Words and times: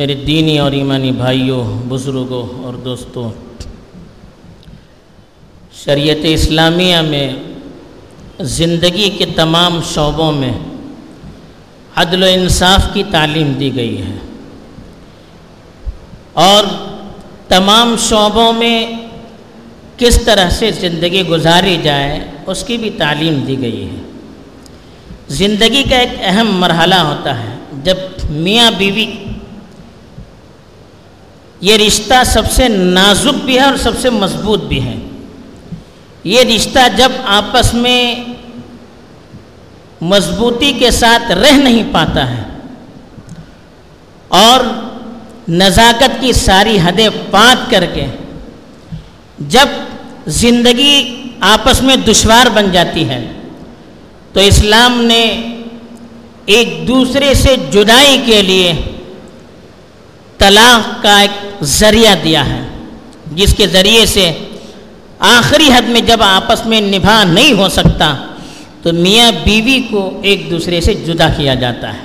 میرے 0.00 0.14
دینی 0.14 0.58
اور 0.58 0.72
ایمانی 0.72 1.12
بھائیوں، 1.12 1.82
بزرگوں 1.88 2.64
اور 2.64 2.74
دوستوں، 2.74 3.30
شریعت 5.84 6.16
اسلامیہ 6.22 6.96
میں، 6.96 7.32
زندگی 8.40 9.10
کے 9.10 9.26
تمام 9.26 9.80
شعبوں 9.94 10.32
میں 10.32 10.52
عدل 11.96 12.22
و 12.22 12.26
انصاف 12.26 12.88
کی 12.92 13.02
تعلیم 13.10 13.52
دی 13.52 13.76
گئی 13.76 14.02
ہے۔ 14.02 14.16
اور 16.32 16.64
تمام 17.48 17.94
شعبوں 17.98 18.52
میں 18.52 18.92
کس 19.96 20.22
طرح 20.24 20.50
سے 20.50 20.70
زندگی 20.70 21.22
گزاری 21.22 21.76
جائے، 21.82 22.24
اس 22.46 22.64
کی 22.64 22.76
بھی 22.76 22.90
تعلیم 22.90 23.34
دی 23.34 23.60
گئی 23.60 23.84
ہے۔ 23.84 24.02
زندگی 25.28 25.82
کا 25.82 25.98
ایک 25.98 26.18
اہم 26.22 26.48
مرحلہ 26.52 26.94
ہوتا 26.94 27.38
ہے، 27.38 27.54
جب 27.84 27.96
میاں 28.30 28.70
بیوی 28.78 29.06
یہ 31.60 31.76
رشتہ 31.76 32.24
سب 32.24 32.50
سے 32.50 32.68
نازک 32.68 33.44
بھی 33.44 33.58
ہے 33.58 33.64
اور 33.64 33.76
سب 33.76 33.92
سے 34.00 34.10
مضبوط 34.10 34.62
بھی 34.62 34.84
ہے۔ 34.84 34.96
یہ 36.24 36.40
رشتہ 36.40 36.78
جب 36.96 37.12
آپس 37.24 37.74
میں 37.74 38.14
مضبوطی 40.00 40.72
کے 40.72 40.90
ساتھ 40.90 41.32
رہ 41.32 41.52
نہیں 41.52 41.82
پاتا 41.92 42.30
ہے 42.30 42.42
اور 44.28 44.60
نزاکت 45.50 46.20
کی 46.20 46.32
ساری 46.32 46.78
حدیں 46.84 47.08
پات 47.30 47.70
کر 47.70 47.84
کے 47.86 48.06
جب 49.38 49.68
زندگی 50.26 51.26
آپس 51.40 51.82
میں 51.82 51.96
دشوار 51.96 52.46
بن 52.48 52.72
جاتی 52.72 53.08
ہے 53.08 53.32
تو 54.32 54.40
اسلام 54.40 55.00
نے 55.04 55.52
ایک 56.46 56.88
دوسرے 56.88 57.34
سے 57.34 57.56
جدائی 57.70 58.22
کے 58.26 58.42
لیے 58.42 58.72
طلاق 60.40 61.02
کا 61.02 61.20
ایک 61.20 61.64
ذریعہ 61.64 62.14
دیا 62.24 62.46
ہے، 62.46 62.66
جس 63.34 63.54
کے 63.56 63.66
ذریعے 63.66 64.06
سے 64.06 64.32
آخری 65.18 65.68
حد 65.76 65.82
میں 65.82 66.00
جب 66.00 66.22
آپس 66.22 66.66
میں 66.66 66.80
نبھا 66.80 67.24
نہیں 67.24 67.52
ہو 67.52 67.68
سکتا، 67.68 68.16
تو 68.82 68.92
میاں 68.92 69.32
بیوی 69.44 69.82
کو 69.90 70.20
ایک 70.22 70.50
دوسرے 70.50 70.80
سے 70.80 70.94
جدا 70.94 71.28
کیا 71.28 71.54
جاتا 71.54 71.92
ہے۔ 71.92 71.98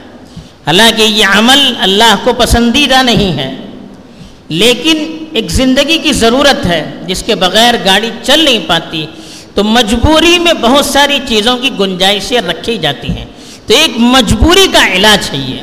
حالانکہ 0.67 1.01
یہ 1.01 1.25
عمل 1.25 1.73
اللہ 1.79 2.15
کو 2.23 2.33
پسندیدہ 2.33 3.03
نہیں 3.03 3.33
ہے، 3.33 3.55
لیکن 4.49 5.25
ایک 5.33 5.51
زندگی 5.51 5.97
کی 5.97 6.11
ضرورت 6.11 6.65
ہے، 6.65 6.91
جس 7.07 7.23
کے 7.23 7.35
بغیر 7.35 7.73
گاڑی 7.85 8.09
چل 8.23 8.45
نہیں 8.45 8.59
پاتی۔ 8.67 9.05
تو 9.53 9.63
مجبوری 9.63 10.39
میں 10.39 10.53
بہت 10.53 10.85
ساری 10.85 11.19
چیزوں 11.27 11.57
کی 11.57 11.69
گنجائشیں 11.79 12.41
رکھی 12.41 12.77
جاتی 12.77 13.09
ہیں۔ 13.09 13.25
تو 13.65 13.73
ایک 13.73 13.91
مجبوری 13.97 14.67
کا 14.73 14.87
علاج 14.93 15.29
ہے 15.33 15.37
یہ۔ 15.37 15.61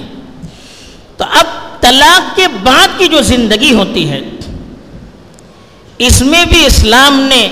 تو 1.17 1.25
اب 1.31 1.47
طلاق 1.93 2.37
کے 2.37 2.47
بعد 2.62 2.98
کی 2.98 3.07
جو 3.07 3.21
زندگی 3.21 3.75
ہوتی 3.75 4.11
ہے، 4.11 4.21
اس 5.99 6.23
میں 6.23 6.45
بھی 6.45 6.67
اسلام 6.67 7.21
نے 7.21 7.49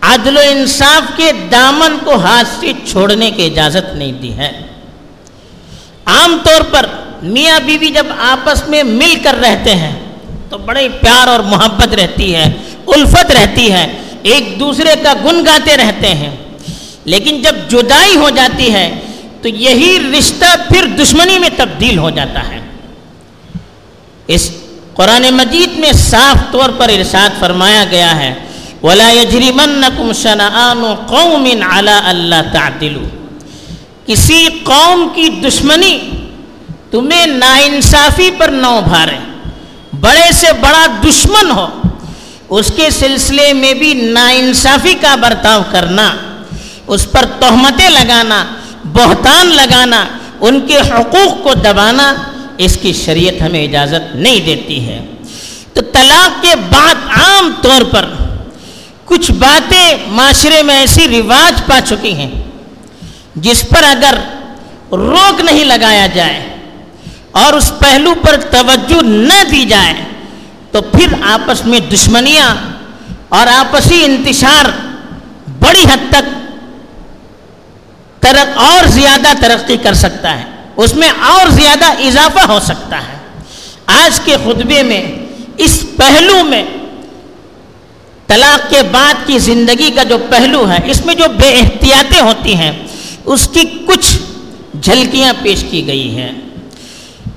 عدل 0.00 0.36
و 0.36 0.40
انصاف 0.50 1.16
کے 1.16 1.32
دامن 1.50 1.98
کو 2.04 2.14
ہاتھ 2.14 2.48
سے 2.60 2.72
چھوڑنے 2.90 3.30
کی 3.30 3.44
اجازت 3.46 3.94
نہیں 3.94 4.12
دی 4.12 4.32
ہے۔ 4.32 4.62
عام 6.06 6.38
طور 6.42 6.60
پر 6.60 6.86
میاں 7.22 7.60
بیوی 7.60 7.86
جب 7.86 8.06
آپس 8.18 8.68
میں 8.68 8.82
مل 8.82 9.14
کر 9.22 9.34
رہتے 9.34 9.74
ہیں، 9.74 9.96
تو 10.50 10.58
بڑے 10.58 10.88
پیار 10.88 11.28
اور 11.28 11.40
محبت 11.40 11.94
رہتی 11.94 12.34
ہے، 12.34 12.52
الفت 12.86 13.30
رہتی 13.30 13.72
ہے، 13.72 13.92
ایک 14.22 14.60
دوسرے 14.60 14.94
کا 15.02 15.12
گن 15.24 15.44
گاتے 15.46 15.76
رہتے 15.76 16.14
ہیں۔ 16.14 16.36
لیکن 17.04 17.42
جب 17.42 17.54
جدائی 17.68 18.16
ہو 18.16 18.30
جاتی 18.30 18.72
ہے، 18.72 19.00
تو 19.42 19.48
یہی 19.48 19.98
رشتہ 20.18 20.56
پھر 20.68 20.84
دشمنی 20.86 21.38
میں 21.38 21.50
تبدیل 21.56 21.98
ہو 21.98 22.10
جاتا 22.10 22.48
ہے۔ 22.48 22.51
اس 24.26 24.50
قرآن 24.94 25.26
مجید 25.30 25.78
میں 25.78 25.92
صاف 25.92 26.52
طور 26.52 26.70
پر 26.70 26.88
ارشاد 26.88 27.40
فرمایا 27.40 27.84
گیا 27.90 28.16
ہے، 28.16 28.34
ولا 28.82 29.10
يجرمنكم 29.10 30.12
شنآن 30.12 30.84
قوم 31.06 31.46
على 31.62 31.96
اللہ 32.04 32.42
تعدلوا۔ 32.52 33.08
کسی 34.06 34.48
قوم 34.62 35.08
کی 35.14 35.28
دشمنی 35.28 35.98
تمہیں 36.90 37.26
ناانصافی 37.26 38.30
پر 38.38 38.48
نہ 38.48 38.66
ابھارے، 38.66 39.18
بڑے 40.00 40.32
سے 40.32 40.52
بڑا 40.60 40.86
دشمن 41.04 41.50
ہو، 41.50 41.66
اس 42.48 42.72
کے 42.76 42.90
سلسلے 42.90 43.52
میں 43.52 43.74
بھی 43.74 43.94
ناانصافی 43.94 44.94
کا 45.00 45.14
برتاؤ 45.14 45.60
کرنا، 45.70 46.14
اس 46.86 47.10
پر 47.12 47.24
تہمتیں 47.40 47.88
لگانا، 47.88 48.44
بہتان 48.84 49.46
لگانا، 49.46 50.04
ان 50.40 50.60
کے 50.66 50.78
حقوق 50.78 51.42
کو 51.42 51.54
دبانا 51.54 52.14
اس 52.64 52.78
کی 52.82 52.92
شریعت 52.92 53.42
ہمیں 53.42 53.62
اجازت 53.64 54.14
نہیں 54.14 54.40
دیتی 54.40 54.86
ہے۔ 54.86 55.00
تو 55.72 55.80
طلاق 55.92 56.42
کے 56.42 56.54
بعد 56.70 56.94
عام 57.08 57.50
طور 57.62 57.82
پر 57.90 58.04
کچھ 59.04 59.30
باتیں 59.32 59.96
معاشرے 60.06 60.62
میں 60.62 60.74
ایسی 60.74 61.06
رواج 61.08 61.62
پا 61.66 61.78
چکی 61.84 62.12
ہیں، 62.12 62.30
جس 63.36 63.62
پر 63.68 63.84
اگر 63.84 64.18
روک 64.92 65.40
نہیں 65.40 65.64
لگایا 65.64 66.06
جائے 66.06 66.40
اور 67.32 67.52
اس 67.52 67.72
پہلو 67.78 68.14
پر 68.22 68.36
توجہ 68.50 69.02
نہ 69.02 69.42
دی 69.50 69.64
جائے، 69.64 69.94
تو 70.70 70.82
پھر 70.82 71.14
آپس 71.22 71.64
میں 71.66 71.80
دشمنیاں 71.80 72.54
اور 73.28 73.46
آپسی 73.46 74.04
انتشار 74.04 74.70
بڑی 75.58 75.84
حد 75.84 76.10
تک 76.10 76.30
ترق 78.22 78.58
اور 78.58 78.86
زیادہ 78.86 79.32
ترقی 79.40 79.76
کر 79.76 79.94
سکتا 79.94 80.38
ہے۔ 80.40 80.44
اس 80.76 80.94
میں 80.94 81.08
اور 81.08 81.48
زیادہ 81.48 81.84
اضافہ 81.84 82.50
ہو 82.52 82.60
سکتا 82.60 82.98
ہے۔ 82.98 83.16
آج 83.86 84.20
کے 84.20 84.36
خطبے 84.44 84.82
میں، 84.82 85.02
اس 85.56 85.84
پہلو 85.96 86.44
میں، 86.44 86.64
طلاق 88.26 88.70
کے 88.70 88.82
بعد 88.92 89.14
کی 89.26 89.38
زندگی 89.38 89.90
کا 89.90 90.02
جو 90.02 90.18
پہلو 90.30 90.70
ہے، 90.70 90.78
اس 90.84 91.06
میں 91.06 91.14
جو 91.14 91.24
بے 91.40 91.50
احتیاطیں 91.50 92.20
ہوتی 92.20 92.54
ہیں، 92.54 92.72
اس 93.24 93.48
کی 93.52 93.64
کچھ 93.86 94.18
جھلکیاں 94.82 95.32
پیش 95.42 95.64
کی 95.70 95.86
گئی 95.86 96.16
ہیں۔ 96.16 96.32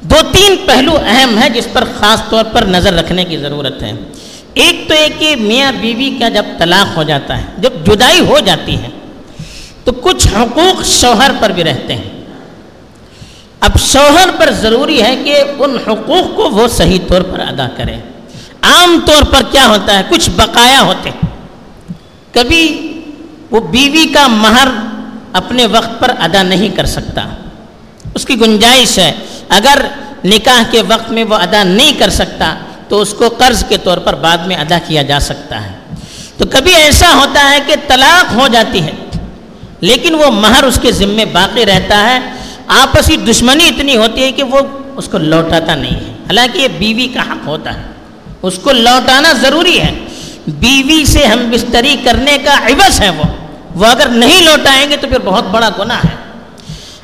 دو 0.02 0.16
تین 0.32 0.56
پہلو 0.66 0.98
اہم 1.06 1.38
ہیں 1.38 1.50
جس 1.50 1.68
پر 1.74 1.84
خاص 2.00 2.22
طور 2.30 2.44
پر 2.44 2.62
نظر 2.62 2.94
رکھنے 2.94 3.24
کی 3.24 3.38
ضرورت 3.38 3.84
ہے۔ 3.84 3.92
ایک 4.54 4.88
تو 4.88 4.94
ایک 4.94 5.20
کہ 5.20 5.36
میاں 5.36 5.72
بیوی 5.72 6.18
کا 6.20 6.30
جب 6.30 6.46
طلاق 6.60 6.98
ہو 6.98 7.04
جاتا 7.04 7.38
ہے، 7.38 7.44
جب 7.58 7.74
جدائی 7.86 8.20
ہو 8.20 8.40
جاتی 8.40 8.76
ہے، 8.76 8.90
تو 9.84 9.92
کچھ 9.92 10.28
حقوق 10.28 10.86
شوہر 10.86 11.32
پر 11.40 11.50
بھی 11.50 11.64
رہتے 11.64 11.96
ہیں۔ 11.96 12.15
اب 13.60 13.80
شوہر 13.80 14.30
پر 14.38 14.52
ضروری 14.52 15.04
ہے 15.04 15.16
کہ 15.16 15.44
ان 15.60 15.78
حقوق 15.88 16.36
کو 16.36 16.50
وہ 16.50 16.68
صحیح 16.68 17.00
طور 17.08 17.22
پر 17.22 17.40
ادا 17.40 17.68
کرے۔ 17.78 17.96
عام 18.62 19.00
طور 19.06 19.24
پر 19.24 19.42
کیا 19.52 19.68
ہوتا 19.68 19.98
ہے؟ 19.98 20.04
کچھ 20.10 20.30
بقایا 20.36 20.82
ہوتے۔ 20.82 21.10
کبھی 22.32 22.92
وہ 23.52 23.60
بیوی 23.60 24.08
کا 24.08 24.28
مہر 24.28 24.68
اپنے 25.34 25.66
وقت 25.66 26.00
پر 26.00 26.12
ادا 26.20 26.44
نہیں 26.44 26.70
کر 26.70 26.86
سکتا۔ 26.86 27.22
اس 28.14 28.26
کی 28.26 28.40
گنجائش 28.40 29.00
ہے۔ 29.00 29.14
اگر 29.50 29.78
نکاح 30.26 30.64
کے 30.72 30.82
وقت 30.82 31.12
میں 31.12 31.24
وہ 31.24 31.36
ادا 31.36 31.64
نہیں 31.64 32.00
کر 32.00 32.10
سکتا، 32.10 32.56
تو 32.88 33.02
اس 33.02 33.14
کو 33.14 33.30
قرض 33.30 33.66
کے 33.66 33.78
طور 33.78 33.98
پر 33.98 34.16
بعد 34.16 34.38
میں 34.38 34.56
ادا 34.56 34.78
کیا 34.88 35.02
جا 35.02 35.20
سکتا 35.20 35.66
ہے۔ 35.66 35.72
تو 36.38 36.46
کبھی 36.52 36.76
ایسا 36.76 37.14
ہوتا 37.16 37.50
ہے 37.50 37.60
کہ 37.68 37.76
طلاق 37.88 38.34
ہو 38.34 38.48
جاتی 38.48 38.82
ہے، 38.82 38.92
لیکن 39.82 40.16
وہ 40.16 40.32
مہر 40.32 40.64
اس 40.64 40.80
کے 40.82 40.92
ذمے 40.92 41.26
باقی 41.26 41.66
رہتا 41.66 42.10
ہے۔ 42.10 42.20
آپسی 42.68 43.18
دشمنی 43.18 43.68
اتنی 43.68 43.98
ہوتی 43.98 44.24
ہے 44.24 44.32
کہ 44.32 44.44
وہ 44.44 44.60
اس 44.96 45.08
کو 45.12 45.18
لوٹاتا 45.18 45.76
نہیں 45.76 45.92
ہے۔ 45.92 46.00
حالانکہ 46.00 46.58
یہ 46.60 46.68
بیوی 46.68 47.08
کا 47.08 47.22
حق 47.22 47.48
ہوتا 47.48 47.74
ہے۔ 47.74 47.84
اس 48.42 48.54
کو 48.62 48.72
لوٹانا 48.72 49.34
ضروری 49.34 49.82
ہے۔ 49.82 49.94
بیوی 50.48 51.06
سے 51.06 51.26
ہم 51.26 51.52
بستری 51.52 51.96
کرنے 52.04 52.38
کا 52.38 52.54
عوض 52.54 53.02
ہے 53.02 53.10
وہ۔ 53.10 53.24
وہ 53.76 53.86
اگر 53.86 54.08
نہیں 54.08 54.42
لوٹائیں 54.42 54.90
گے 54.90 54.98
تو 54.98 55.08
پھر 55.08 55.20
بہت 55.26 55.44
بڑا 55.44 55.70
گناہ 55.80 55.98
ہے۔ 55.98 56.16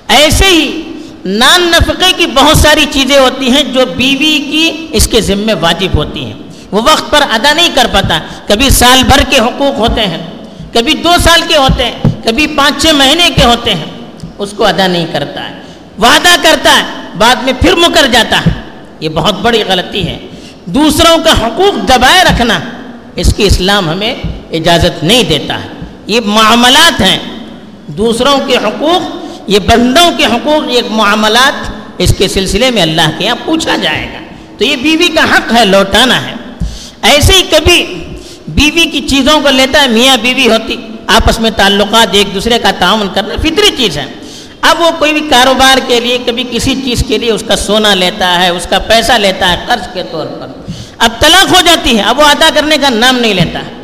ایسے 0.08 0.46
ہی 0.46 0.82
نان 1.26 1.62
نفقے 1.62 2.14
کی 2.18 2.26
بہت 2.26 2.58
ساری 2.58 2.86
چیزیں 2.92 3.20
ہوتی 3.20 3.52
ہیں 3.52 3.64
جو 3.64 3.86
بیوی 3.86 4.40
کی 4.52 4.88
اس 4.92 5.08
کے 5.08 5.22
ذمے 5.22 5.54
واجب 5.54 5.96
ہوتی 5.96 6.26
ہیں۔ 6.26 6.34
وہ 6.72 6.82
وقت 6.92 7.12
پر 7.12 7.22
ادا 7.22 7.54
نہیں 7.54 7.70
کر 7.74 7.88
پاتا۔ 7.92 8.20
کبھی 8.48 8.70
سال 8.70 9.02
بھر 9.04 9.24
کے 9.30 9.40
حقوق 9.40 9.78
ہوتے 9.78 10.02
ہیں۔ 10.02 10.28
کبھی 10.74 10.94
دو 10.94 11.12
سال 11.24 11.42
کے 11.48 11.58
ہوتے 11.58 11.86
ہیں۔ 11.86 12.00
کبھی 12.24 12.48
پانچ 12.48 12.82
چھ 12.82 12.96
مہینے 12.96 13.30
کے 13.36 13.44
ہوتے 13.44 13.74
ہیں۔ 13.74 13.86
اس 14.42 14.54
کو 14.58 14.66
ادا 14.66 14.88
نہیں 14.88 15.06
کرتا 15.14 15.50
ہے۔ 15.50 15.62
وعدہ 16.00 16.36
کرتا 16.42 16.78
ہے، 16.78 16.84
بعد 17.18 17.36
میں 17.36 17.54
پھر 17.62 17.76
مکر 17.76 18.08
جاتا 18.12 18.40
ہے۔ 18.40 18.52
یہ 19.00 19.10
بہت 19.10 19.40
بڑی 19.40 19.64
غلطی 19.68 20.08
ہے۔ 20.08 20.20
دوسروں 20.66 21.18
کا 21.24 21.48
حقوق 21.48 21.90
دبائے 21.90 22.24
رکھنا 22.24 22.60
اس 23.16 23.34
کی 23.38 23.44
اسلام 23.44 23.90
ہمیں 23.90 24.16
اجازت 24.52 25.04
نہیں 25.04 25.24
دیتا 25.24 25.64
ہے۔ 25.64 25.70
یہ 26.08 26.20
معاملات 26.26 27.02
ہیں۔ 27.02 27.20
دوسروں 27.88 28.40
کے 28.48 28.58
حقوق، 28.58 29.02
یہ 29.48 29.60
بندوں 29.60 30.12
کے 30.18 30.26
حقوق 30.26 30.72
یہ 30.72 30.82
معاملات 30.92 31.72
اس 31.98 32.14
کے 32.18 32.28
سلسلے 32.28 32.72
میں 32.72 32.82
اللہ 32.82 33.12
کے 33.18 33.26
یہاں 33.26 33.36
پوچھا 33.46 33.76
جائے 33.76 34.08
گا۔ 34.14 34.20
تو 34.58 34.64
یہ 34.64 34.76
بیوی 34.76 35.08
کا 35.08 35.24
حق 35.24 35.54
ہے، 35.54 35.66
لوٹانا 35.66 36.22
ہے۔ 36.22 36.34
ایسے 37.02 37.34
ہی 37.34 37.42
کبھی 37.42 38.04
بیوی 38.48 38.86
کی 38.86 39.08
چیزوں 39.08 39.42
کو 39.42 39.50
لیتا 39.50 39.82
ہے، 39.82 39.88
میاں 39.88 40.18
بیوی 40.22 40.48
ہوتی، 40.48 40.78
آپس 41.08 41.40
میں 41.40 41.52
تعلقات 41.52 42.08
ایک 42.12 42.34
دوسرے 42.34 42.60
کا 42.60 42.72
تعاون 42.72 43.08
کرنا 43.14 43.36
فطری 43.40 43.72
چیز 43.78 43.98
ہے۔ 43.98 44.06
اب 44.62 44.82
وہ 44.82 44.92
کوئی 45.00 45.14
بھی 45.14 45.22
کاروبار 45.30 45.78
کے 45.88 46.00
لیے، 46.00 46.18
کبھی 46.26 46.44
کسی 46.52 46.76
چیز 46.76 47.04
کے 47.08 47.18
لیے 47.18 47.32
اس 47.32 47.44
کا 47.48 47.56
سونا 47.56 47.94
لیتا 47.94 48.42
ہے، 48.42 48.50
اس 48.50 48.68
کا 48.70 48.80
پیسہ 48.80 49.12
لیتا 49.12 49.52
ہے، 49.52 49.58
قرض 49.68 49.94
کے 49.94 50.04
طور 50.12 50.26
پر۔ 50.26 50.48
اب 50.98 51.10
طلاق 51.20 51.52
ہو 51.56 51.62
جاتی 51.66 51.98
ہے، 51.98 52.04
اب 52.04 52.20
وہ 52.20 52.24
ادا 52.24 52.50
کرنے 52.56 52.78
کا 52.82 52.90
نام 52.90 53.18
نہیں 53.18 53.34
لیتا۔ 53.34 53.60
ہے 53.60 53.82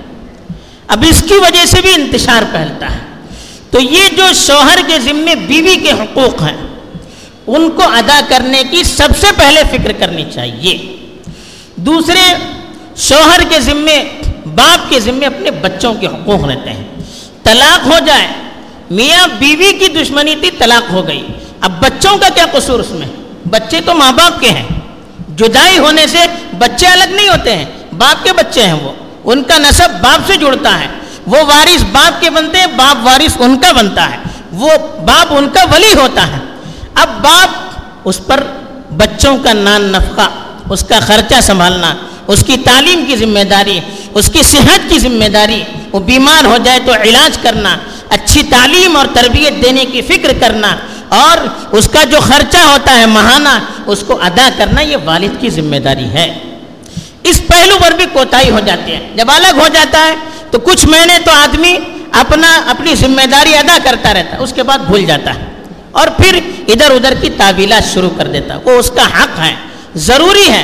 اب 0.87 1.05
اس 1.09 1.23
کی 1.27 1.33
وجہ 1.33 1.65
سے 1.65 1.81
بھی 1.81 1.93
انتشار 1.93 2.43
پھیلتا 2.51 2.91
ہے۔ 2.91 2.99
تو 3.71 3.79
یہ 3.79 4.09
جو 4.17 4.23
شوہر 4.35 4.79
کے 4.87 4.99
ذمے 4.99 5.35
بیوی 5.35 5.75
کے 5.75 5.91
حقوق 5.91 6.41
ہیں، 6.41 6.67
ان 7.47 7.69
کو 7.69 7.83
ادا 7.83 8.19
کرنے 8.29 8.63
کی 8.71 8.83
سب 8.83 9.09
سے 9.21 9.27
پہلے 9.37 9.63
فکر 9.71 9.91
کرنی 9.91 10.25
چاہیے۔ 10.33 10.95
دوسرے، 11.75 12.33
شوہر 12.95 13.39
کے 13.49 13.59
ذمے، 13.59 14.03
باپ 14.55 14.89
کے 14.89 14.99
ذمے 14.99 15.25
اپنے 15.25 15.51
بچوں 15.51 15.93
کے 15.93 16.07
حقوق 16.07 16.45
رہتے 16.45 16.69
ہیں۔ 16.69 16.87
طلاق 17.43 17.87
ہو 17.87 18.05
جائے 18.05 18.27
میاں 18.89 19.27
بیوی 19.39 19.73
کی 19.73 19.87
دشمنی 19.87 20.35
تھی، 20.35 20.51
طلاق 20.51 20.91
ہو 20.91 21.07
گئی۔ 21.07 21.27
اب 21.61 21.71
بچوں 21.79 22.17
کا 22.17 22.29
کیا 22.29 22.45
قصور 22.51 22.79
اس 22.79 22.91
میں؟ 22.91 23.07
بچے 23.49 23.81
تو 23.85 23.93
ماں 23.93 24.11
باپ 24.11 24.39
کے 24.39 24.49
ہیں۔ 24.49 24.67
جدائی 25.37 25.77
ہونے 25.77 26.07
سے 26.07 26.17
بچے 26.57 26.87
الگ 26.87 27.03
نہیں 27.03 27.29
ہوتے 27.29 27.55
ہیں، 27.55 27.65
باپ 27.97 28.23
کے 28.23 28.33
بچے 28.33 28.63
ہیں 28.63 28.73
وہ۔ 28.73 28.91
ان 29.23 29.43
کا 29.43 29.57
نصب 29.57 29.89
باپ 30.01 30.27
سے 30.27 30.35
جڑتا 30.35 30.79
ہے۔ 30.79 30.87
وہ 31.27 31.37
وارث 31.41 31.83
باپ 31.91 32.21
کے 32.21 32.29
بنتے 32.29 32.57
ہیں، 32.57 32.67
باپ 32.67 33.05
وارث 33.05 33.37
ان 33.39 33.59
کا 33.59 33.71
بنتا 33.71 34.11
ہے۔ 34.11 34.17
وہ 34.51 34.69
باپ 35.05 35.27
ان 35.29 35.49
کا 35.49 35.63
ولی 35.63 35.93
ہوتا 35.93 36.27
ہے۔ 36.27 36.37
اب 36.95 37.09
باپ 37.21 37.49
اس 38.03 38.25
پر 38.27 38.43
بچوں 38.91 39.37
کا 39.37 39.53
نان 39.53 39.81
نفقہ، 39.81 40.29
اس 40.69 40.83
کا 40.89 40.99
خرچہ 40.99 41.35
سنبھالنا، 41.41 41.95
اس 42.27 42.43
کی 42.47 42.57
تعلیم 42.57 43.05
کی 43.07 43.15
ذمہ 43.15 43.43
داری، 43.43 43.79
اس 44.13 44.29
کی 44.33 44.43
صحت 44.43 44.89
کی 44.89 44.99
ذمہ 44.99 45.29
داری، 45.29 45.63
وہ 45.91 45.99
بیمار 45.99 46.45
ہو 46.45 46.57
جائے 46.63 46.79
تو 46.85 46.93
علاج 46.93 47.37
کرنا 47.37 47.77
اچھی 48.09 48.43
تعلیم 48.43 48.97
اور 48.97 49.05
تربیت 49.13 49.63
دینے 49.63 49.85
کی 49.85 50.01
فکر 50.01 50.31
کرنا 50.39 50.75
اور 51.09 51.37
اس 51.71 51.89
کا 51.93 52.03
جو 52.03 52.19
خرچہ 52.19 52.57
ہوتا 52.57 52.99
ہے 52.99 53.05
ماہانہ 53.05 53.59
اس 53.85 54.03
کو 54.07 54.21
ادا 54.21 54.49
کرنا 54.57 54.81
یہ 54.81 54.97
والد 55.05 55.41
کی 55.41 55.49
ذمہ 55.49 55.75
داری 55.75 56.05
ہے۔ 56.05 56.39
اس 57.23 57.41
پہلو 57.47 57.75
پر 57.81 57.91
بھی 57.91 58.05
کوتاہی 58.13 58.49
ہو 58.49 58.59
جاتی 58.65 58.91
ہے۔ 58.91 59.09
جب 59.15 59.31
الگ 59.31 59.55
ہو 59.55 59.67
جاتا 59.73 60.07
ہے 60.07 60.15
تو 60.51 60.59
کچھ 60.59 60.85
مہینے 60.85 61.17
تو 61.25 61.31
آدمی 61.31 61.77
اپنا، 62.11 62.61
اپنی 62.67 62.95
ذمہ 62.95 63.25
داری 63.25 63.55
ادا 63.55 63.77
کرتا 63.83 64.13
رہتا 64.13 64.37
ہے، 64.37 64.43
اس 64.43 64.53
کے 64.53 64.63
بعد 64.63 64.77
بھول 64.77 65.05
جاتا 65.05 65.35
ہے۔ 65.35 65.45
اور 65.91 66.07
پھر 66.07 66.39
ادھر 66.67 66.91
ادھر 66.91 67.13
کی 67.21 67.29
تعویلات 67.29 67.93
شروع 67.93 68.09
کر 68.17 68.27
دیتا 68.27 68.53
ہے۔ 68.53 68.59
وہ 68.65 68.71
اس 68.71 68.91
کا 68.95 69.07
حق 69.07 69.39
ہے، 69.39 69.55
ضروری 69.95 70.49
ہے۔ 70.49 70.63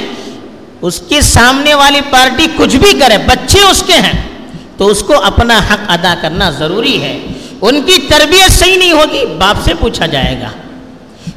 اس 0.82 1.02
کے 1.10 1.22
سامنے 1.22 1.74
والی 1.74 2.02
پارٹی 2.10 2.48
کچھ 2.58 2.76
بھی 2.76 2.94
کرے، 3.00 3.18
بچے 3.18 3.60
اس 3.60 3.84
کے 3.88 3.94
ہیں، 3.94 4.24
تو 4.78 4.88
اس 4.88 5.00
کو 5.00 5.22
اپنا 5.24 5.58
حق 5.58 5.80
ادا 5.88 6.16
کرنا 6.22 6.50
ضروری 6.50 7.02
ہے۔ 7.02 7.20
ان 7.64 7.82
کی 7.82 8.08
تربیت 8.10 8.52
صحیح 8.52 8.78
نہیں 8.78 8.92
ہوگی، 8.92 9.26
باپ 9.26 9.56
سے 9.64 9.74
پوچھا 9.80 10.06
جائے 10.06 10.42
گا۔ 10.42 10.50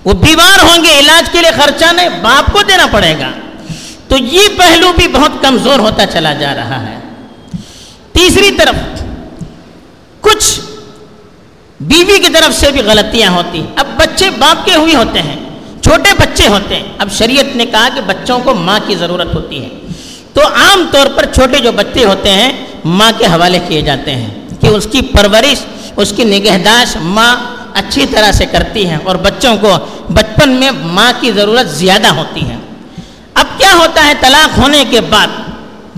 وہ 0.05 0.13
بیمار 0.13 0.65
ہوں 0.65 0.85
گے، 0.85 0.99
علاج 0.99 1.31
کے 1.31 1.41
لیے 1.41 1.51
خرچہ 1.51 1.93
نہیں، 1.93 2.09
باپ 2.09 2.53
کو 2.53 2.63
دینا 2.69 2.87
پڑے 2.91 3.15
گا۔ 3.21 3.31
تو 4.09 4.17
یہ 4.17 4.49
پہلو 4.59 4.93
بھی 4.97 5.09
بہت 5.09 5.31
کمزور 5.43 5.79
ہوتا 5.79 6.07
چلا 6.07 6.33
جا 6.33 6.55
رہا 6.55 6.91
ہے۔ 6.91 6.99
تیسری 8.13 8.51
طرف، 8.51 8.75
کچھ 10.21 10.61
بیوی 11.81 12.19
کی 12.19 12.33
طرف 12.33 12.55
سے 12.55 12.71
بھی 12.71 12.81
غلطیاں 12.81 13.31
ہوتی۔ 13.31 13.63
اب 13.77 13.87
بچے 13.97 14.31
باپ 14.31 14.67
کے 14.67 14.75
ہوئی 14.75 14.95
ہوتے 14.95 15.23
ہیں، 15.23 15.37
چھوٹے 15.83 16.11
بچے 16.19 16.49
ہوتے 16.49 16.77
ہیں۔ 16.77 16.89
اب 16.99 17.13
شریعت 17.13 17.57
نے 17.57 17.67
کہا 17.67 17.89
کہ 17.95 18.01
بچوں 18.01 18.39
کو 18.39 18.55
ماں 18.55 18.81
کی 18.87 18.95
ضرورت 18.95 19.35
ہوتی 19.35 19.65
ہے۔ 19.65 19.69
تو 20.33 20.41
عام 20.47 20.87
طور 20.93 21.07
پر 21.07 21.27
چھوٹے 21.35 21.59
جو 21.59 21.73
بچے 21.73 22.05
ہوتے 22.05 22.31
ہیں، 22.31 22.53
ماں 22.85 23.13
کے 23.19 23.27
حوالے 23.27 23.59
کیے 23.69 23.83
جاتے 23.83 24.15
ہیں۔ 24.15 24.46
کہ 24.67 24.71
اس 24.71 24.89
کی 24.93 25.01
پرورش، 25.03 25.65
اس 25.97 26.13
کی 26.17 26.25
نگہداشت 26.25 26.97
ماں 27.01 27.37
اچھی 27.75 28.07
طرح 28.07 28.33
سے 28.33 28.47
کرتی 28.47 28.91
ہے 28.91 28.97
اور 29.05 29.17
بچوں 29.17 29.57
کو 29.57 29.79
بچپن 30.09 30.51
میں 30.51 30.71
ماں 30.71 31.13
کی 31.21 31.33
ضرورت 31.33 31.71
زیادہ 31.71 32.07
ہوتی 32.07 32.49
ہے 32.49 32.57
اب 33.35 33.47
کیا 33.59 33.75
ہوتا 33.75 34.05
ہے 34.05 34.13
طلاق 34.21 34.59
ہونے 34.59 34.85
کے 34.91 35.01
بعد؟ 35.01 35.27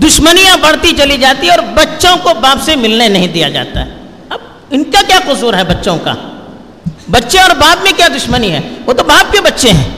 دشمنیاں 0.03 0.57
بڑھتی 0.57 0.91
چلی 0.97 1.17
جاتی 1.17 1.47
ہے 1.47 1.51
اور 1.51 1.59
بچوں 1.59 2.17
کو 2.23 2.33
باپ 2.41 2.57
سے 2.63 2.75
ملنے 2.75 3.07
نہیں 3.07 3.27
دیا 3.27 3.49
جاتا۔ 3.49 3.85
ہے 3.85 3.91
اب 4.29 4.39
ان 4.69 4.83
کا 4.83 5.01
کیا 5.07 5.19
قصور 5.25 5.53
ہے 5.53 5.63
بچوں 5.63 5.97
کا؟ 5.97 6.13
بچے 7.11 7.39
اور 7.39 7.51
باپ 7.55 7.83
میں 7.83 7.91
کیا 7.97 8.07
دشمنی 8.07 8.51
ہے؟ 8.51 8.59
وہ 8.85 8.93
تو 8.93 9.03
باپ 9.03 9.33
کے 9.33 9.41
بچے 9.41 9.71
ہیں۔ 9.71 9.89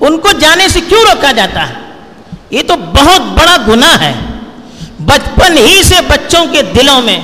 ان 0.00 0.18
کو 0.18 0.28
جانے 0.40 0.68
سے 0.68 0.80
کیوں 0.88 1.00
روکا 1.00 1.32
جاتا 1.32 1.68
ہے؟ 1.68 1.74
یہ 2.50 2.62
تو 2.66 2.76
بہت 2.76 3.20
بڑا 3.20 3.56
گناہ 3.68 4.00
ہے۔ 4.00 4.14
بچپن 5.00 5.58
ہی 5.58 5.82
سے 5.82 5.94
بچوں 6.08 6.46
کے 6.52 6.62
دلوں 6.62 7.02
میں 7.02 7.20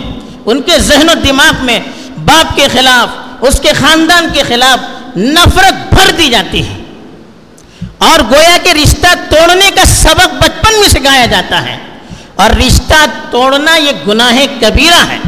ان 0.50 0.62
کے 0.62 0.78
ذہن 0.78 1.08
و 1.08 1.12
دماغ 1.14 1.64
میں 1.64 1.80
باپ 2.24 2.56
کے 2.56 2.68
خلاف، 2.72 3.08
اس 3.40 3.60
کے 3.60 3.72
خاندان 3.72 4.28
کے 4.32 4.42
خلاف 4.42 4.78
نفرت 5.16 5.94
بھر 5.94 6.10
دی 6.10 6.28
جاتی 6.30 6.68
ہے۔ 6.68 6.76
اور 7.98 8.20
گویا 8.20 8.58
کے 8.62 8.74
رشتہ 8.74 9.06
توڑنے 9.30 9.70
کا 9.70 9.84
سبق 9.84 10.34
بچپن 10.34 10.80
میں 10.80 10.88
سکھایا 10.88 11.26
جاتا 11.26 11.62
ہے۔ 11.62 11.78
اور 12.34 12.50
رشتہ 12.50 13.06
توڑنا 13.30 13.76
یہ 13.76 13.92
گناہ 14.08 14.38
کبیرہ 14.60 15.06
ہے۔ 15.08 15.18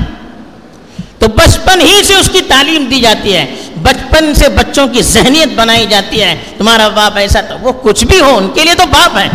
تو 1.19 1.29
بچپن 1.29 1.81
ہی 1.81 2.03
سے 2.05 2.15
اس 2.15 2.31
کی 2.33 2.41
تعلیم 2.41 2.85
دی 2.85 3.01
جاتی 3.01 3.37
ہے۔ 3.37 3.55
بچپن 3.83 4.35
سے 4.35 4.49
بچوں 4.49 4.89
کی 4.89 5.03
ذہنیت 5.03 5.49
بنائی 5.55 5.87
جاتی 5.87 6.23
ہے۔ 6.23 6.41
تمہارا 6.59 6.89
باپ 6.89 7.17
ایسا 7.17 7.41
تو 7.41 7.55
وہ 7.61 7.73
کچھ 7.83 8.05
بھی 8.05 8.21
ہو، 8.21 8.37
ان 8.37 8.51
کے 8.55 8.65
لیے 8.65 8.75
تو 8.75 8.85
باپ 8.87 9.19
ہے۔ 9.19 9.29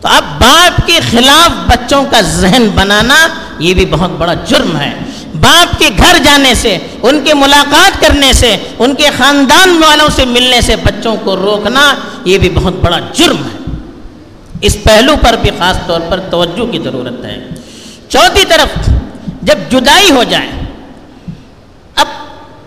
تو 0.00 0.08
اب 0.08 0.24
باپ 0.40 0.86
کے 0.86 1.00
خلاف 1.10 1.50
بچوں 1.66 2.04
کا 2.04 2.20
ذہن 2.20 2.68
بنانا 2.74 3.28
یہ 3.58 3.74
بھی 3.74 3.86
بہت 3.86 4.10
بڑا 4.10 4.34
جرم 4.34 4.76
ہے۔ 4.76 4.94
باپ 5.40 5.78
کے 5.78 5.88
گھر 5.98 6.18
جانے 6.24 6.54
سے، 6.54 6.78
ان 7.02 7.24
کے 7.24 7.34
ملاقات 7.34 8.00
کرنے 8.00 8.32
سے، 8.32 8.56
ان 8.78 8.94
کے 8.94 9.08
خاندان 9.18 9.82
والوں 9.82 10.08
سے 10.08 10.24
ملنے 10.24 10.60
سے 10.60 10.76
بچوں 10.76 11.16
کو 11.16 11.36
روکنا، 11.36 11.94
یہ 12.24 12.38
بھی 12.38 12.48
بہت 12.48 12.72
بڑا 12.72 12.98
جرم 13.12 13.36
ہے۔ 13.36 13.76
اس 14.60 14.76
پہلو 14.82 15.14
پر 15.20 15.36
بھی 15.42 15.50
خاص 15.58 15.78
طور 15.86 16.00
پر 16.08 16.20
توجہ 16.20 16.72
کی 16.72 16.78
ضرورت 16.84 17.24
ہے۔ 17.24 17.48
چوتھی 18.08 18.44
طرف، 18.44 18.90
جب 19.42 19.54
جدائی 19.70 20.10
ہو 20.10 20.24
جائے، 20.24 20.50
اب 21.96 22.06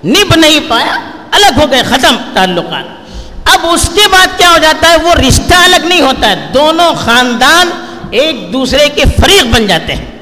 نب 0.05 0.35
نہیں 0.35 0.59
پایا، 0.67 0.95
الگ 1.31 1.59
ہو 1.59 1.71
گئے 1.71 1.83
ختم 1.83 2.15
تعلقات۔ 2.33 2.99
اب 3.45 3.59
اس 3.63 3.89
کے 3.95 4.01
بعد 4.11 4.27
کیا 4.37 4.51
ہو 4.51 4.57
جاتا 4.57 4.89
ہے؟ 4.89 4.95
وہ 4.95 5.13
رشتہ 5.13 5.53
الگ 5.53 5.85
نہیں 5.85 6.01
ہوتا 6.01 6.29
ہے۔ 6.29 6.47
دونوں 6.53 6.93
خاندان 6.93 7.69
ایک 8.11 8.53
دوسرے 8.53 8.89
کے 8.89 9.03
فریق 9.21 9.45
بن 9.55 9.67
جاتے 9.67 9.95
ہیں۔ 9.95 10.18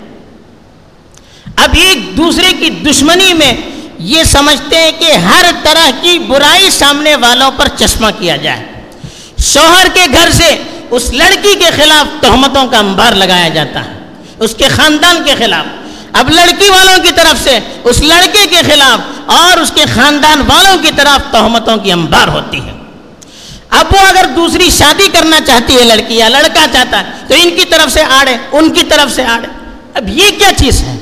اب 1.58 1.76
ایک 1.80 2.18
دوسرے 2.18 2.54
کی 2.60 2.70
دشمنی 2.70 3.34
میں 3.34 3.54
یہ 4.00 4.24
سمجھتے 4.24 4.78
ہیں 4.78 4.92
کہ 5.00 5.12
ہر 5.12 5.46
طرح 5.64 5.90
کی 6.02 6.20
برائی 6.20 6.70
سامنے 6.70 7.16
والوں 7.16 7.52
پر 7.52 7.68
چشمہ 7.68 8.08
کیا 8.20 8.36
جائے۔ 8.36 8.66
شوہر 9.40 9.88
کے 9.94 10.06
گھر 10.14 10.30
سے 10.32 10.56
اس 10.90 11.14
لڑکی 11.14 11.54
کے 11.56 11.70
خلاف 11.76 12.22
تہمتوں 12.22 12.68
کا 12.68 12.78
انبار 12.80 13.14
لگایا 13.14 13.48
جاتا 13.48 13.86
ہے، 13.86 13.94
اس 14.40 14.56
کے 14.58 14.68
خاندان 14.68 15.24
کے 15.26 15.36
خلاف۔ 15.38 15.66
اب 16.14 16.30
لڑکی 16.30 16.70
والوں 16.70 17.04
کی 17.04 17.12
طرف 17.16 17.44
سے 17.44 17.60
اس 17.84 18.00
لڑکے 18.00 18.46
کے 18.48 18.62
خلاف 18.66 19.00
اور 19.26 19.58
اس 19.58 19.72
کے 19.76 19.86
خاندان 19.96 20.42
والوں 20.42 20.78
کی 20.84 20.92
طرف 20.96 21.32
تہمتوں 21.32 21.78
کی 21.78 21.92
انبار 21.92 22.28
ہوتی 22.28 22.62
ہے۔ 22.62 22.72
اب 23.70 23.86
وہ 23.92 24.08
اگر 24.08 24.26
دوسری 24.36 24.70
شادی 24.70 25.08
کرنا 25.14 25.40
چاہتی 25.46 25.80
ہے، 25.80 25.84
لڑکی 25.84 26.16
یا 26.16 26.30
لڑکا 26.30 26.66
چاہتا 26.74 27.00
ہے، 27.00 27.04
تو 27.28 27.34
ان 27.44 27.50
کی 27.50 27.66
طرف 27.66 27.94
سے 27.94 28.04
آڑے، 28.04 28.38
ان 28.52 28.70
کی 28.70 28.84
طرف 28.84 29.16
سے 29.16 29.26
آڑے۔ 29.26 29.48
اب 29.94 30.10
یہ 30.10 30.30
کیا 30.40 30.52
چیز 30.58 30.82
ہے؟ 30.82 30.97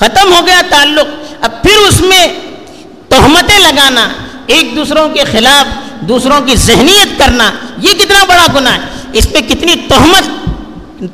ختم 0.00 0.32
ہو 0.32 0.46
گیا 0.46 0.60
تعلق۔ 0.68 1.06
اب 1.40 1.62
پھر 1.62 1.88
اس 1.88 2.00
میں 2.00 2.28
تہمتیں 3.08 3.58
لگانا، 3.58 4.08
ایک 4.46 4.76
دوسروں 4.76 5.08
کے 5.08 5.24
خلاف، 5.24 5.66
دوسروں 6.00 6.40
کی 6.40 6.56
ذہنیت 6.56 7.18
کرنا، 7.18 7.50
یہ 7.78 7.92
کتنا 7.92 8.24
بڑا 8.24 8.46
گناہ 8.54 8.72
ہے۔ 8.72 8.78
اس 9.12 9.30
پہ 9.32 9.40
کتنی 9.40 9.74
تہمت 9.88 10.38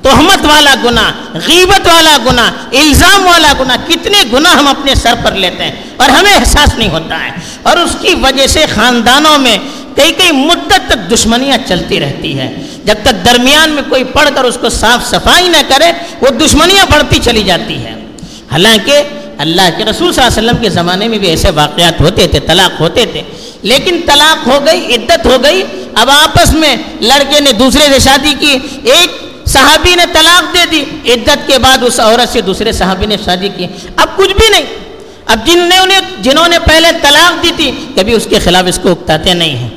تہمت 0.02 0.44
والا 0.46 0.74
گناہ، 0.84 1.38
غیبت 1.46 1.86
والا 1.86 2.16
گناہ، 2.26 2.50
الزام 2.72 3.26
والا 3.26 3.52
گناہ، 3.60 3.76
کتنے 3.88 4.22
گناہ 4.32 4.52
ہم 4.52 4.68
اپنے 4.68 4.94
سر 4.94 5.14
پر 5.24 5.32
لیتے 5.32 5.64
ہیں 5.64 5.72
اور 5.96 6.08
ہمیں 6.08 6.34
احساس 6.34 6.78
نہیں 6.78 6.88
ہوتا 6.88 7.24
ہے۔ 7.24 7.30
اور 7.62 7.76
اس 7.76 7.96
کی 8.00 8.14
وجہ 8.14 8.46
سے 8.46 8.64
خاندانوں 8.74 9.38
میں 9.38 9.58
کئی 9.94 10.12
کئی 10.12 10.32
مدت 10.32 10.80
تک 10.86 11.12
دشمنیاں 11.12 11.58
چلتی 11.68 12.00
رہتی 12.00 12.38
ہے 12.38 12.54
جب 12.84 12.94
تک 13.02 13.24
درمیان 13.24 13.70
میں 13.70 13.82
کوئی 13.88 14.04
پڑھ 14.04 14.28
کر 14.34 14.44
اس 14.44 14.58
کو 14.60 14.68
صاف 14.68 15.10
صفائی 15.10 15.48
نہ 15.48 15.62
کرے، 15.68 15.92
وہ 16.20 16.28
دشمنیاں 16.28 16.86
بڑھتی 16.90 17.18
چلی 17.18 17.42
جاتی 17.42 17.84
ہے 17.84 18.03
حالانکہ 18.54 19.02
اللہ 19.38 19.62
کے 19.76 19.84
رسول 19.84 20.12
صلی 20.12 20.24
اللہ 20.24 20.38
علیہ 20.38 20.50
وسلم 20.50 20.62
کے 20.62 20.70
زمانے 20.70 21.08
میں 21.08 21.18
بھی 21.18 21.28
ایسے 21.28 21.50
واقعات 21.50 22.00
ہوتے 22.00 22.26
تھے، 22.26 22.40
طلاق 22.40 22.80
ہوتے 22.80 23.06
تھے۔ 23.06 23.22
لیکن 23.62 24.00
طلاق 24.06 24.48
ہو 24.48 24.66
گئی، 24.66 24.94
عدت 24.94 25.26
ہو 25.26 25.36
گئی۔ 25.42 25.62
اب 25.94 26.10
آپس 26.10 26.52
میں 26.52 26.76
لڑکے 27.00 27.40
نے 27.40 27.52
دوسرے 27.52 27.92
سے 27.92 27.98
شادی 27.98 28.34
کی، 28.40 28.58
ایک 28.84 29.10
صحابی 29.48 29.94
نے 29.94 30.02
طلاق 30.12 30.54
دے 30.54 30.66
دی۔ 30.70 31.12
عدت 31.12 31.46
کے 31.46 31.58
بعد 31.58 31.78
اس 31.82 32.00
عورت 32.00 32.32
سے 32.32 32.40
دوسرے 32.40 32.72
صحابی 32.72 33.06
نے 33.06 33.16
شادی 33.24 33.48
کی۔ 33.48 33.66
اب 33.96 34.16
کچھ 34.16 34.32
بھی 34.32 34.48
نہیں۔ 34.48 34.64
اب 35.26 35.46
جن 35.46 35.58
نے 35.58 35.78
انہیں، 35.78 36.00
جنہوں 36.20 36.48
نے 36.48 36.58
پہلے 36.58 36.88
طلاق 37.02 37.42
دی 37.42 37.50
تھی، 37.56 37.72
کبھی 37.96 38.12
اس 38.12 38.26
کے 38.30 38.38
خلاف 38.38 38.64
اس 38.68 38.80
کو 38.82 38.90
اکتاتے 38.90 39.34
نہیں 39.34 39.56
ہیں۔ 39.56 39.68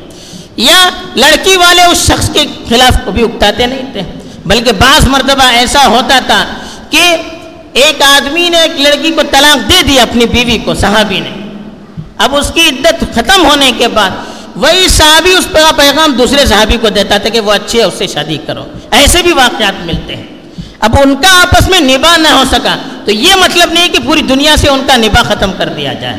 یا 0.55 0.89
لڑکی 1.15 1.57
والے 1.57 1.83
اس 1.83 1.97
شخص 1.97 2.29
کے 2.33 2.45
خلاف 2.69 3.05
کبھی 3.05 3.23
اکتاتے 3.23 3.65
نہیں 3.65 3.93
تھے۔ 3.93 4.01
بلکہ 4.45 4.71
بعض 4.71 5.07
مرتبہ 5.07 5.43
ایسا 5.43 5.87
ہوتا 5.87 6.19
تھا 6.19 6.45
کہ 6.89 7.17
ایک 7.85 8.01
آدمی 8.01 8.49
نے 8.49 8.57
ایک 8.57 8.81
لڑکی 8.81 9.11
کو 9.11 9.21
طلاق 9.31 9.69
دے 9.69 9.83
دی 9.83 9.99
اپنی 9.99 10.25
بیوی 10.25 10.57
کو، 10.57 10.73
صحابی 10.73 11.19
نے۔ 11.19 11.29
اب 12.17 12.35
اس 12.35 12.51
کی 12.53 12.61
عدت 12.61 13.15
ختم 13.15 13.45
ہونے 13.45 13.71
کے 13.77 13.87
بعد 13.87 14.09
وہی 14.55 14.87
صحابی 14.87 15.31
اس 15.31 15.47
کا 15.51 15.71
پیغام 15.77 16.11
دوسرے 16.11 16.45
صحابی 16.45 16.77
کو 16.81 16.89
دیتا 16.89 17.17
تھا 17.17 17.29
کہ 17.29 17.39
وہ 17.39 17.51
اچھے 17.51 17.83
اس 17.83 17.93
سے 17.97 18.07
شادی 18.07 18.37
کرو۔ 18.47 18.65
ایسے 18.91 19.21
بھی 19.21 19.33
واقعات 19.33 19.85
ملتے 19.85 20.15
ہیں۔ 20.15 20.23
اب 20.79 20.95
ان 21.03 21.15
کا 21.15 21.41
آپس 21.41 21.69
میں 21.69 21.79
نباہ 21.79 22.17
نہ 22.17 22.27
ہو 22.27 22.43
سکا، 22.51 22.77
تو 23.05 23.11
یہ 23.11 23.35
مطلب 23.35 23.71
نہیں 23.71 23.87
کہ 23.87 23.99
پوری 24.05 24.21
دنیا 24.21 24.55
سے 24.57 24.69
ان 24.69 24.81
کا 24.87 24.97
نباہ 24.97 25.23
ختم 25.23 25.51
کر 25.57 25.69
دیا 25.69 25.93
جائے۔ 25.93 26.17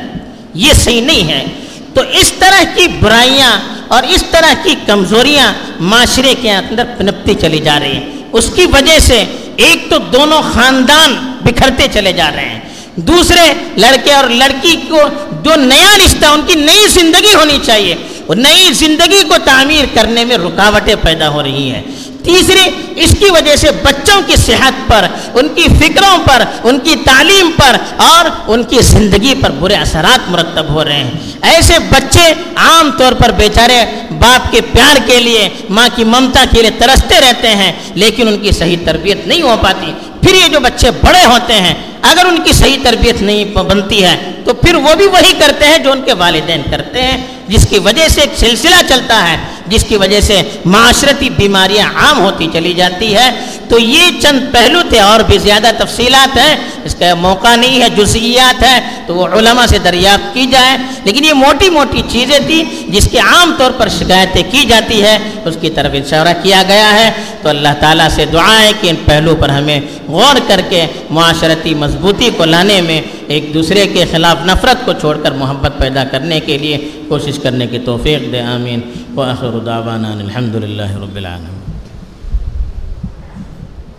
یہ 0.55 0.73
صحیح 0.73 1.03
نہیں 1.03 1.29
ہے۔ 1.29 1.47
تو 1.95 2.01
اس 2.01 2.33
طرح 2.39 2.65
کی 2.75 2.89
برائیاں 3.01 3.59
اور 3.89 4.03
اس 4.03 4.25
طرح 4.31 4.55
کی 4.63 4.75
کمزوریاں 4.87 5.53
معاشرے 5.81 6.35
کے 6.43 6.53
اندر 6.53 6.85
پنپتی 6.99 7.35
چلی 7.35 7.59
جا 7.59 7.81
رہی 7.81 7.93
ہیں۔ 7.93 8.07
اس 8.33 8.51
کی 8.55 8.67
وجہ 8.67 8.99
سے 8.99 9.25
ایک 9.59 9.91
تو 9.91 9.99
دونوں 9.99 10.43
خاندان 10.43 11.37
بکھرتے 11.45 11.87
چلے 11.93 12.13
جا 12.13 12.31
رہے 12.37 12.49
ہیں۔ 12.49 12.61
دوسرے 12.97 13.53
لڑکے 13.77 14.13
اور 14.13 14.25
لڑکی 14.25 14.77
کو 14.89 15.01
جو 15.43 15.55
نیا 15.57 15.99
رشتہ، 16.07 16.27
ان 16.27 16.41
کی 16.47 16.55
نئی 16.55 16.87
زندگی 16.89 17.35
ہونی 17.35 17.59
چاہیے۔ 17.63 17.95
نئی 18.29 18.73
زندگی 18.73 19.23
کو 19.29 19.35
تعمیر 19.45 19.85
کرنے 19.95 20.25
میں 20.25 20.37
رکاوٹیں 20.37 20.95
پیدا 21.03 21.29
ہو 21.29 21.43
رہی 21.43 21.71
ہیں۔ 21.71 21.83
تیسری، 22.29 22.65
اس 22.97 23.11
کی 23.19 23.31
وجہ 23.31 23.57
سے 23.57 23.71
بچوں 23.83 24.21
کی 24.27 24.37
صحت 24.37 24.89
پر، 24.89 25.07
ان 25.35 25.49
کی 25.55 25.67
فکروں 25.81 26.17
پر، 26.25 26.43
ان 26.63 26.79
کی 26.79 26.97
تعلیم 27.05 27.51
پر 27.57 27.77
اور 27.97 28.25
ان 28.47 28.63
کی 28.63 28.79
زندگی 28.81 29.35
پر 29.43 29.51
برے 29.51 29.75
اثرات 29.75 30.31
مرتب 30.31 30.69
ہو 30.69 30.85
رہے 30.85 30.97
ہیں۔ 30.97 31.11
ایسے 31.43 31.79
بچے 31.91 32.33
عام 32.57 32.91
طور 32.99 33.13
پر 33.13 33.31
بیچارے 33.31 33.85
باپ 34.21 34.53
کے 34.53 34.61
پیار 34.73 34.97
کے 35.07 35.19
لیے، 35.21 35.49
ماں 35.71 35.89
کی 35.97 36.05
ممتا 36.05 36.45
کے 36.51 36.63
لیے 36.63 36.71
ترستے 36.71 37.21
رہتے 37.21 37.49
ہیں، 37.49 37.73
لیکن 37.95 38.29
ان 38.29 38.39
کی 38.39 38.53
صحیح 38.53 38.77
تربیت 38.85 39.27
نہیں 39.27 39.43
ہو 39.43 39.57
پاتی۔ 39.61 39.93
پھر 40.23 40.35
یہ 40.35 40.49
جو 40.49 40.61
بچے 40.61 40.91
بڑے 40.91 41.25
ہوتے 41.25 41.55
ہیں، 41.55 41.75
اگر 42.03 42.25
ان 42.25 42.39
کی 42.45 42.53
صحیح 42.53 42.77
تربیت 42.83 43.23
نہیں 43.23 43.45
بنتی 43.45 44.05
ہے، 44.05 44.17
تو 44.45 44.55
پھر 44.55 44.75
وہ 44.75 44.95
بھی 44.95 45.07
وہی 45.07 45.33
کرتے 45.39 45.67
ہیں 45.67 45.79
جو 45.79 45.93
ان 45.93 46.03
کے 46.03 46.13
والدین 46.13 46.63
کرتے 46.71 47.03
ہیں، 47.03 47.17
جس 47.49 47.67
کی 47.71 47.79
وجہ 47.79 48.09
سے 48.09 48.21
ایک 48.21 48.39
سلسلہ 48.39 48.81
چلتا 48.89 49.17
ہے۔ 49.29 49.37
جس 49.69 49.85
کی 49.89 49.97
وجہ 49.97 50.21
سے 50.21 50.43
معاشرتی 50.65 51.31
بیماریاں 51.31 51.89
عام 51.97 52.21
ہوتی 52.21 52.47
چلی 52.53 52.75
جاتی 52.75 53.17
ہے، 53.17 53.31
تو 53.69 53.79
یہ 53.79 54.21
چند 54.21 54.41
پہلو 54.53 54.81
تھے 54.89 55.01
اور 55.01 55.21
بھی 55.21 55.39
زیادہ 55.39 55.71
تفصیلات 55.79 56.37
ہیں۔ 56.37 56.57
اس 56.85 56.95
کا 56.95 57.15
موقع 57.15 57.57
نہیں 57.57 57.81
ہے، 57.81 57.89
جزئیات 57.91 58.63
ہے 58.63 58.81
تو 59.07 59.15
وہ 59.15 59.27
علماء 59.27 59.67
سے 59.67 59.79
دریافت 59.79 60.35
کی 60.35 60.47
جائے۔ 60.47 60.77
لیکن 61.05 61.25
یہ 61.25 61.33
موٹی 61.33 61.69
موٹی 61.69 62.03
چیزیں 62.09 62.39
تھیں 62.47 62.91
جس 62.91 63.09
کے 63.11 63.19
عام 63.19 63.55
طور 63.59 63.71
پر 63.71 63.89
شکایتیں 63.89 64.43
کی 64.51 64.65
جاتی 64.65 65.03
ہے 65.03 65.19
اس 65.45 65.57
کی 65.61 65.71
طرف 65.71 65.93
اشارہ 65.95 66.35
کیا 66.43 66.63
گیا 66.69 66.95
ہے۔ 66.95 67.11
تو 67.43 67.49
اللہ 67.49 67.69
تعالیٰ 67.81 68.09
سے 68.09 68.25
دعا 68.33 68.63
ہے 68.63 68.73
کہ 68.81 68.91
ان 68.91 68.97
پہلو 69.05 69.37
پر 69.37 69.49
ہمیں 69.49 69.81
غور 70.09 70.37
کر 70.49 70.61
کے 70.69 70.87
معاشرتی 71.11 71.75
مضبوطی 71.75 72.31
کو 72.37 72.45
لانے 72.45 72.81
میں 72.81 73.03
ایک 73.29 73.55
دوسرے 73.55 73.87
کے 73.87 74.05
خلاف 74.11 74.37
نفرت 74.47 74.87
کو 74.87 74.93
چھوڑ 75.01 75.17
کر 75.23 75.33
محبت 75.33 75.73
پیدا 75.79 76.05
کرنے 76.05 76.41
کے 76.41 76.59
لیے 76.59 76.91
کوشش 77.09 77.39
کرنے 77.39 77.67
کی 77.67 77.79
توفیق 77.79 78.33
دے، 78.33 78.41
آمین۔ 78.41 78.81
وآخر 79.15 79.59
دعوانا 79.67 80.13
الحمد 80.13 80.55
للہ 80.55 80.97
رب 80.97 81.17
العالمین۔ 81.17 81.58